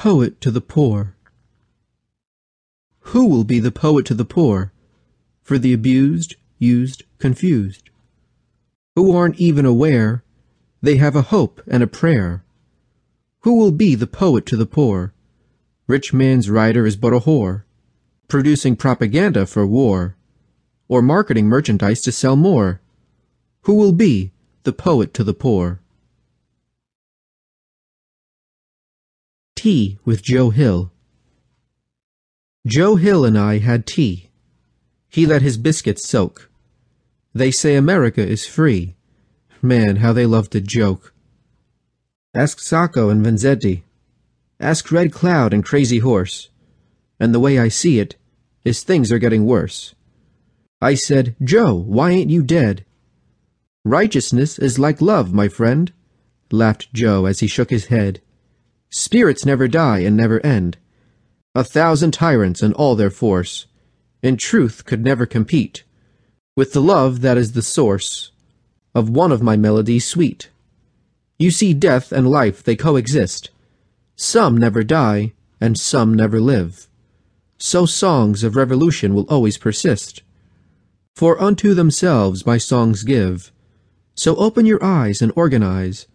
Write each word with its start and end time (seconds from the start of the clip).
poet 0.00 0.40
to 0.40 0.50
the 0.50 0.62
poor? 0.62 1.14
Who 3.12 3.26
will 3.26 3.44
be 3.44 3.60
the 3.60 3.70
poet 3.70 4.06
to 4.06 4.14
the 4.14 4.24
poor? 4.24 4.72
For 5.42 5.58
the 5.58 5.74
abused, 5.74 6.36
used, 6.58 7.02
confused, 7.18 7.90
who 8.96 9.14
aren't 9.14 9.38
even 9.38 9.66
aware 9.66 10.24
they 10.80 10.96
have 10.96 11.14
a 11.14 11.28
hope 11.28 11.60
and 11.66 11.82
a 11.82 11.86
prayer. 11.86 12.42
Who 13.40 13.58
will 13.58 13.72
be 13.72 13.94
the 13.94 14.06
poet 14.06 14.46
to 14.46 14.56
the 14.56 14.64
poor? 14.64 15.12
Rich 15.86 16.14
man's 16.14 16.48
writer 16.48 16.86
is 16.86 16.96
but 16.96 17.12
a 17.12 17.20
whore, 17.20 17.64
producing 18.26 18.76
propaganda 18.76 19.44
for 19.44 19.66
war, 19.66 20.16
or 20.88 21.02
marketing 21.02 21.46
merchandise 21.46 22.00
to 22.00 22.10
sell 22.10 22.36
more. 22.36 22.80
Who 23.64 23.74
will 23.74 23.92
be 23.92 24.32
the 24.62 24.72
poet 24.72 25.12
to 25.12 25.22
the 25.22 25.34
poor? 25.34 25.82
Tea 29.60 29.98
with 30.06 30.22
Joe 30.22 30.48
Hill. 30.48 30.90
Joe 32.66 32.96
Hill 32.96 33.26
and 33.26 33.36
I 33.36 33.58
had 33.58 33.84
tea. 33.84 34.30
He 35.10 35.26
let 35.26 35.42
his 35.42 35.58
biscuits 35.58 36.08
soak. 36.08 36.50
They 37.34 37.50
say 37.50 37.76
America 37.76 38.26
is 38.26 38.46
free. 38.46 38.94
Man, 39.60 39.96
how 39.96 40.14
they 40.14 40.24
love 40.24 40.48
to 40.50 40.62
joke. 40.62 41.12
Ask 42.32 42.58
Sacco 42.58 43.10
and 43.10 43.22
Vanzetti. 43.22 43.82
Ask 44.58 44.90
Red 44.90 45.12
Cloud 45.12 45.52
and 45.52 45.62
Crazy 45.62 45.98
Horse. 45.98 46.48
And 47.18 47.34
the 47.34 47.38
way 47.38 47.58
I 47.58 47.68
see 47.68 47.98
it 48.00 48.16
is 48.64 48.82
things 48.82 49.12
are 49.12 49.18
getting 49.18 49.44
worse. 49.44 49.94
I 50.80 50.94
said, 50.94 51.36
Joe, 51.44 51.74
why 51.74 52.12
ain't 52.12 52.30
you 52.30 52.42
dead? 52.42 52.86
Righteousness 53.84 54.58
is 54.58 54.78
like 54.78 55.02
love, 55.02 55.34
my 55.34 55.48
friend, 55.48 55.92
laughed 56.50 56.94
Joe 56.94 57.26
as 57.26 57.40
he 57.40 57.46
shook 57.46 57.68
his 57.68 57.88
head. 57.88 58.22
Spirits 58.90 59.46
never 59.46 59.68
die 59.68 60.00
and 60.00 60.16
never 60.16 60.44
end. 60.44 60.76
A 61.54 61.64
thousand 61.64 62.12
tyrants 62.12 62.62
and 62.62 62.74
all 62.74 62.94
their 62.94 63.10
force, 63.10 63.66
in 64.22 64.36
truth 64.36 64.84
could 64.84 65.02
never 65.02 65.26
compete 65.26 65.84
with 66.56 66.72
the 66.72 66.82
love 66.82 67.22
that 67.22 67.38
is 67.38 67.52
the 67.52 67.62
source 67.62 68.32
of 68.94 69.08
one 69.08 69.32
of 69.32 69.42
my 69.42 69.56
melodies 69.56 70.06
sweet. 70.06 70.50
You 71.38 71.50
see 71.50 71.72
death 71.72 72.12
and 72.12 72.28
life 72.28 72.62
they 72.62 72.76
coexist. 72.76 73.50
Some 74.16 74.58
never 74.58 74.82
die, 74.82 75.32
and 75.60 75.78
some 75.78 76.12
never 76.12 76.38
live. 76.38 76.86
So 77.56 77.86
songs 77.86 78.44
of 78.44 78.56
revolution 78.56 79.14
will 79.14 79.24
always 79.30 79.56
persist. 79.56 80.22
For 81.16 81.40
unto 81.40 81.72
themselves 81.72 82.44
my 82.44 82.58
songs 82.58 83.04
give. 83.04 83.52
So 84.14 84.36
open 84.36 84.66
your 84.66 84.84
eyes 84.84 85.22
and 85.22 85.32
organize. 85.36 86.06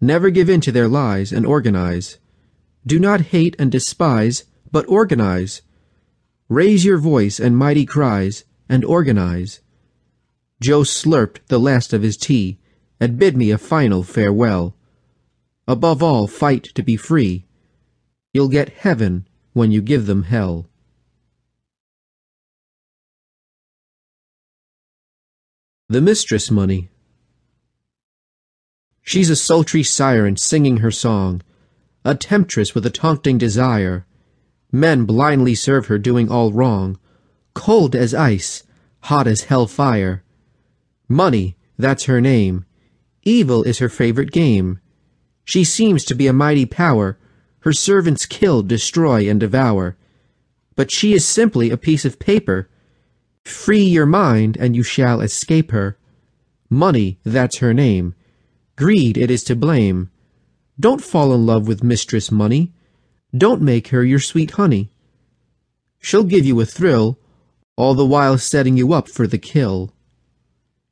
Never 0.00 0.30
give 0.30 0.48
in 0.48 0.62
to 0.62 0.72
their 0.72 0.88
lies 0.88 1.30
and 1.30 1.44
organize. 1.44 2.18
Do 2.86 2.98
not 2.98 3.32
hate 3.32 3.54
and 3.58 3.70
despise, 3.70 4.44
but 4.72 4.88
organize. 4.88 5.60
Raise 6.48 6.84
your 6.84 6.98
voice 6.98 7.38
and 7.38 7.56
mighty 7.56 7.84
cries, 7.84 8.44
and 8.68 8.84
organize. 8.84 9.60
Joe 10.62 10.82
slurped 10.82 11.46
the 11.48 11.60
last 11.60 11.92
of 11.92 12.02
his 12.02 12.16
tea, 12.16 12.58
and 12.98 13.18
bid 13.18 13.36
me 13.36 13.50
a 13.50 13.58
final 13.58 14.02
farewell. 14.02 14.74
Above 15.68 16.02
all, 16.02 16.26
fight 16.26 16.64
to 16.74 16.82
be 16.82 16.96
free. 16.96 17.46
You'll 18.32 18.48
get 18.48 18.70
heaven 18.70 19.28
when 19.52 19.70
you 19.70 19.82
give 19.82 20.06
them 20.06 20.24
hell. 20.24 20.66
The 25.88 26.00
Mistress 26.00 26.50
Money 26.50 26.88
She's 29.10 29.28
a 29.28 29.34
sultry 29.34 29.82
siren 29.82 30.36
singing 30.36 30.76
her 30.76 30.92
song, 30.92 31.42
a 32.04 32.14
temptress 32.14 32.76
with 32.76 32.86
a 32.86 32.90
taunting 32.90 33.38
desire. 33.38 34.06
Men 34.70 35.04
blindly 35.04 35.56
serve 35.56 35.86
her 35.86 35.98
doing 35.98 36.30
all 36.30 36.52
wrong, 36.52 36.96
cold 37.52 37.96
as 37.96 38.14
ice, 38.14 38.62
hot 39.00 39.26
as 39.26 39.50
hell 39.50 39.66
fire. 39.66 40.22
Money, 41.08 41.56
that's 41.76 42.04
her 42.04 42.20
name. 42.20 42.64
Evil 43.24 43.64
is 43.64 43.78
her 43.80 43.88
favorite 43.88 44.30
game. 44.30 44.78
She 45.44 45.64
seems 45.64 46.04
to 46.04 46.14
be 46.14 46.28
a 46.28 46.32
mighty 46.32 46.64
power. 46.64 47.18
Her 47.62 47.72
servants 47.72 48.26
kill, 48.26 48.62
destroy, 48.62 49.28
and 49.28 49.40
devour. 49.40 49.96
But 50.76 50.92
she 50.92 51.14
is 51.14 51.26
simply 51.26 51.70
a 51.70 51.76
piece 51.76 52.04
of 52.04 52.20
paper. 52.20 52.68
Free 53.44 53.82
your 53.82 54.06
mind, 54.06 54.56
and 54.56 54.76
you 54.76 54.84
shall 54.84 55.20
escape 55.20 55.72
her. 55.72 55.98
Money, 56.68 57.18
that's 57.24 57.56
her 57.56 57.74
name. 57.74 58.14
Greed 58.80 59.18
it 59.18 59.30
is 59.30 59.44
to 59.44 59.54
blame. 59.54 60.10
Don't 60.80 61.04
fall 61.04 61.34
in 61.34 61.44
love 61.44 61.68
with 61.68 61.84
Mistress 61.84 62.30
Money. 62.30 62.72
Don't 63.36 63.60
make 63.60 63.88
her 63.88 64.02
your 64.02 64.18
sweet 64.18 64.52
honey. 64.52 64.90
She'll 65.98 66.24
give 66.24 66.46
you 66.46 66.58
a 66.62 66.64
thrill, 66.64 67.18
all 67.76 67.92
the 67.92 68.06
while 68.06 68.38
setting 68.38 68.78
you 68.78 68.94
up 68.94 69.06
for 69.06 69.26
the 69.26 69.36
kill. 69.36 69.92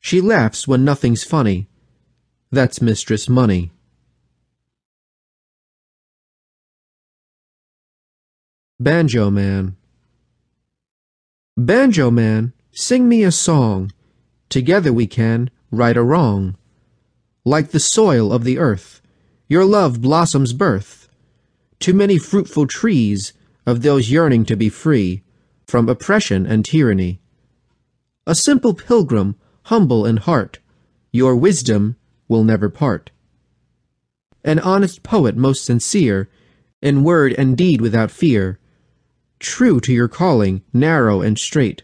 She 0.00 0.20
laughs 0.20 0.68
when 0.68 0.84
nothing's 0.84 1.24
funny. 1.24 1.66
That's 2.52 2.82
Mistress 2.82 3.26
Money. 3.26 3.72
Banjo 8.78 9.30
Man 9.30 9.78
Banjo 11.56 12.10
Man, 12.10 12.52
sing 12.70 13.08
me 13.08 13.24
a 13.24 13.32
song. 13.32 13.92
Together 14.50 14.92
we 14.92 15.06
can 15.06 15.48
right 15.70 15.96
a 15.96 16.02
wrong 16.02 16.57
like 17.44 17.70
the 17.70 17.80
soil 17.80 18.32
of 18.32 18.44
the 18.44 18.58
earth, 18.58 19.00
your 19.48 19.64
love 19.64 20.02
blossoms 20.02 20.52
birth. 20.52 21.08
To 21.80 21.94
many 21.94 22.18
fruitful 22.18 22.66
trees 22.66 23.32
of 23.64 23.82
those 23.82 24.10
yearning 24.10 24.44
to 24.46 24.56
be 24.56 24.68
free 24.68 25.22
from 25.66 25.88
oppression 25.88 26.46
and 26.46 26.64
tyranny. 26.64 27.20
A 28.26 28.34
simple 28.34 28.74
pilgrim, 28.74 29.36
humble 29.64 30.04
in 30.06 30.16
heart, 30.16 30.58
your 31.12 31.36
wisdom 31.36 31.96
will 32.26 32.44
never 32.44 32.68
part. 32.68 33.10
An 34.44 34.58
honest 34.58 35.02
poet 35.02 35.36
most 35.36 35.64
sincere, 35.64 36.28
in 36.80 37.04
word 37.04 37.34
and 37.34 37.56
deed 37.56 37.80
without 37.80 38.10
fear, 38.10 38.58
true 39.38 39.80
to 39.80 39.92
your 39.92 40.08
calling, 40.08 40.62
narrow 40.72 41.20
and 41.20 41.38
straight, 41.38 41.82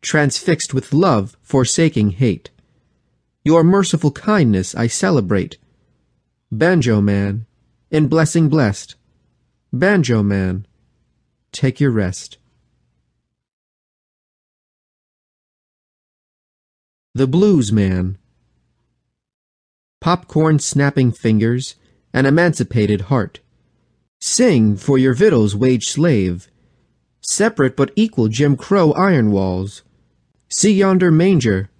transfixed 0.00 0.72
with 0.74 0.92
love, 0.92 1.36
forsaking 1.42 2.10
hate. 2.10 2.50
Your 3.44 3.64
merciful 3.64 4.12
kindness 4.12 4.74
I 4.74 4.86
celebrate. 4.86 5.58
Banjo 6.52 7.00
Man, 7.00 7.46
in 7.90 8.06
blessing 8.06 8.48
blessed. 8.48 8.94
Banjo 9.72 10.22
Man, 10.22 10.64
take 11.50 11.80
your 11.80 11.90
rest. 11.90 12.38
The 17.14 17.26
Blues 17.26 17.72
Man 17.72 18.16
Popcorn 20.00 20.60
snapping 20.60 21.10
fingers, 21.10 21.74
an 22.14 22.26
emancipated 22.26 23.02
heart. 23.02 23.40
Sing 24.20 24.76
for 24.76 24.98
your 24.98 25.14
victuals 25.14 25.56
wage 25.56 25.88
slave. 25.88 26.48
Separate 27.20 27.76
but 27.76 27.90
equal 27.96 28.28
Jim 28.28 28.56
Crow 28.56 28.92
iron 28.92 29.32
walls. 29.32 29.82
See 30.48 30.74
yonder 30.74 31.10
manger, 31.10 31.70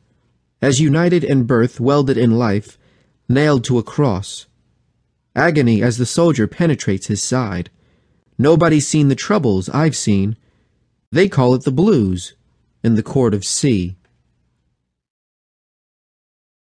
as 0.63 0.81
united 0.81 1.25
in 1.25 1.43
birth, 1.43 1.81
welded 1.81 2.17
in 2.17 2.39
life, 2.39 2.79
nailed 3.29 3.65
to 3.65 3.79
a 3.79 3.83
cross. 3.83 4.47
Agony 5.35 5.83
as 5.83 5.99
the 5.99 6.07
soldier 6.07 6.47
penetrates 6.47 7.09
his 7.09 7.21
side. 7.23 7.69
Nobody's 8.39 8.87
seen 8.87 9.09
the 9.09 9.17
troubles 9.17 9.69
I've 9.69 9.97
seen. 9.97 10.37
They 11.11 11.29
call 11.29 11.55
it 11.55 11.65
the 11.65 11.73
blues 11.73 12.35
in 12.85 12.95
the 12.95 13.03
court 13.03 13.35
of 13.35 13.45
C. 13.45 13.97